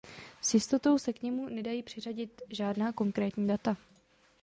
S 0.41 0.53
jistotou 0.53 0.97
se 0.97 1.13
k 1.13 1.21
němu 1.23 1.49
nedají 1.49 1.83
přiřadit 1.83 2.41
žádná 2.49 2.91
konkrétní 2.93 3.47
data. 3.47 3.77